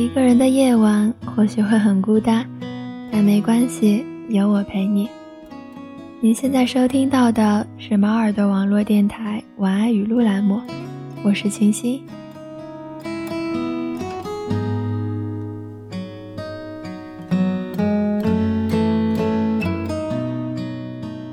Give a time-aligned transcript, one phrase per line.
[0.00, 2.46] 一个人的夜晚或许会很孤单，
[3.12, 5.06] 但没关系，有我陪你。
[6.20, 10.58] 您现在收听到的是猫耳朵网络电台晚安语录栏目，
[11.22, 12.02] 我是清新。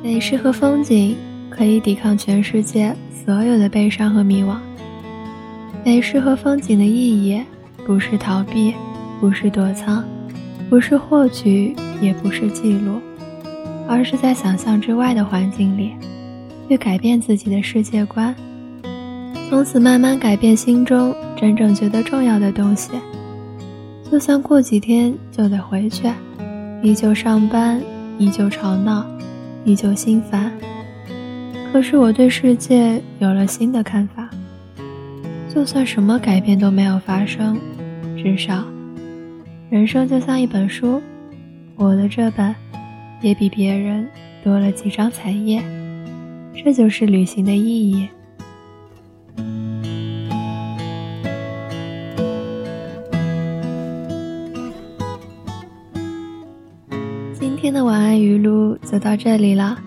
[0.04, 1.16] 美食和风景
[1.50, 2.94] 可以抵抗全世界
[3.26, 4.58] 所有的悲伤和迷惘。
[5.86, 7.42] 美食和风景的意义，
[7.88, 8.76] 不是逃避，
[9.22, 10.04] 不是躲藏，
[10.70, 13.00] 不是获取，也不是记录，
[13.88, 15.94] 而是在想象之外的环境里，
[16.68, 18.36] 去改变自己的世界观，
[19.50, 22.92] 从此慢慢改变心中真正觉得重要的东西。
[24.12, 26.12] 就算过几天就得回去，
[26.84, 27.82] 依旧上班，
[28.18, 29.06] 依旧吵闹。
[29.64, 30.50] 依旧心烦，
[31.74, 34.30] 可是我对世界有了新的看法。
[35.54, 37.60] 就算什么改变都没有发生，
[38.28, 38.62] 至少，
[39.70, 41.02] 人生就像一本书，
[41.78, 42.54] 我的这本
[43.22, 44.06] 也比别人
[44.44, 45.64] 多了几张彩页。
[46.54, 48.10] 这就是旅行的意义。
[57.40, 59.80] 今天的晚安语录就到这里了，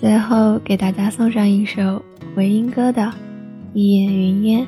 [0.00, 2.02] 最后给大家送上一首
[2.34, 3.02] 回音哥的
[3.74, 4.60] 《一眼云烟》。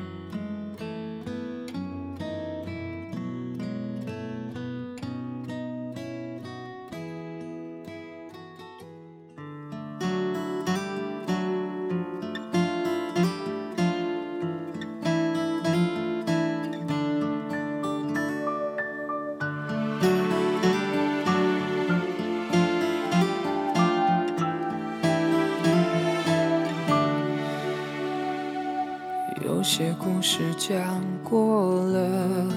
[29.65, 32.47] 有些故事讲过了，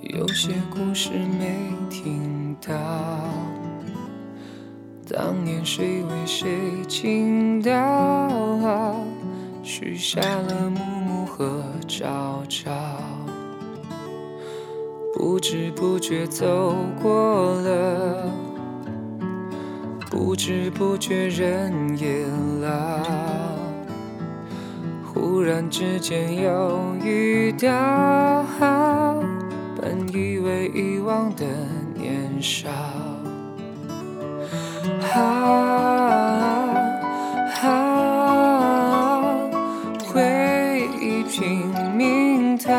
[0.00, 1.56] 有些故事没
[1.90, 2.72] 听到。
[5.10, 6.48] 当年谁为谁
[6.86, 8.94] 倾倒，
[9.64, 12.70] 许下了暮暮和朝朝，
[15.12, 18.30] 不知不觉走过了，
[20.08, 22.28] 不知不觉人也
[22.64, 23.31] 老。
[25.14, 27.68] 忽然之间又遇到，
[29.80, 31.44] 本以为遗忘的
[31.94, 32.70] 年少，
[35.14, 36.74] 啊
[37.62, 39.22] 啊，
[40.06, 42.72] 回忆拼命逃，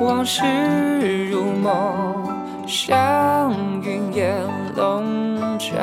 [0.00, 2.28] 往事如梦，
[2.66, 3.50] 像
[3.82, 4.36] 云烟
[4.76, 5.74] 笼罩。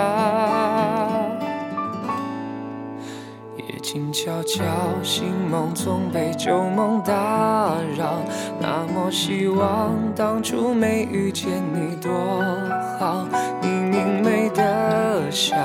[3.84, 4.64] 静悄悄，
[5.04, 8.24] 醒梦总被旧梦打扰。
[8.58, 12.12] 那么希望当初没遇见你多
[12.98, 13.28] 好，
[13.62, 15.58] 你明媚的笑，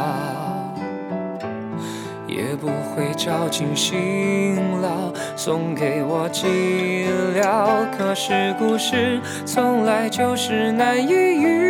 [2.26, 7.06] 也不会照进心牢，送给我寂
[7.40, 7.86] 寥。
[7.96, 11.67] 可是故事从来就是难以预料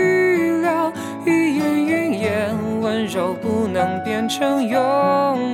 [3.78, 4.80] 想变成拥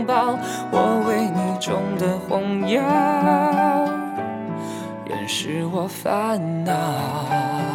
[0.07, 0.39] 抱，
[0.71, 2.81] 我为你种的红药，
[5.11, 7.74] 掩饰我烦恼。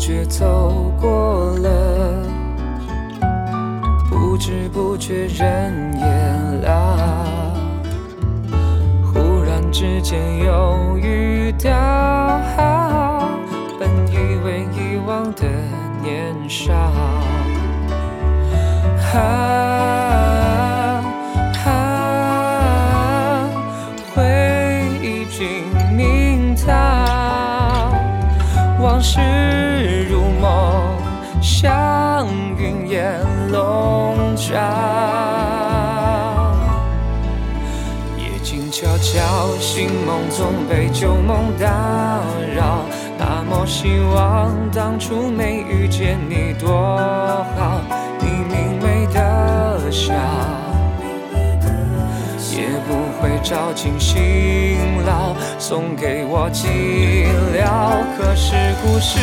[0.00, 2.24] 觉走过了，
[4.08, 6.96] 不知不觉人也老，
[9.04, 12.40] 忽然之间又遇到，
[13.78, 15.46] 本以为遗忘的
[16.02, 16.72] 年少。
[19.12, 19.58] 啊
[28.82, 29.20] 往事，
[31.40, 32.26] 像
[32.58, 33.20] 云烟
[33.50, 34.54] 笼罩。
[38.18, 41.66] 夜静悄悄，醒梦总被旧梦打
[42.54, 42.84] 扰。
[43.18, 46.70] 那么希望当初没遇见你多
[47.56, 47.69] 好，
[53.20, 56.66] 会照进心牢送给我寂
[57.54, 58.02] 寥。
[58.16, 59.18] 可是故事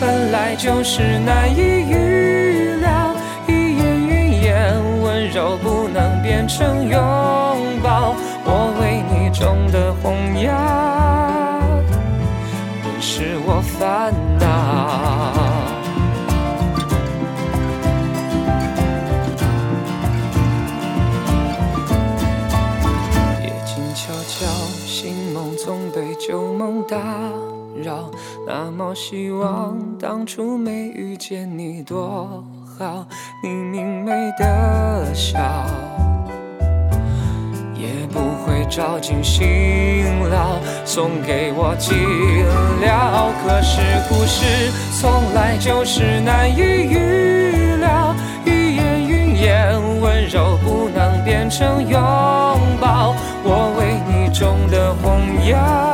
[0.00, 3.14] 本来就是难以预料
[3.48, 4.54] 一言一页
[5.02, 7.25] 温柔不能变成永。
[28.98, 32.42] 希望当初没遇见你多
[32.78, 33.06] 好，
[33.42, 35.38] 你明媚的笑，
[37.74, 39.46] 也不会照进心
[40.30, 40.56] 牢，
[40.86, 41.92] 送给我寂
[42.82, 43.30] 寥。
[43.44, 48.14] 可是故事从来就是难以预料，
[48.46, 52.00] 语言云烟温柔不能变成拥
[52.80, 53.14] 抱，
[53.44, 55.85] 我为你种的红药。